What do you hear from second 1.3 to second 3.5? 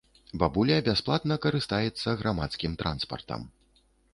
карыстаецца грамадскім транспартам.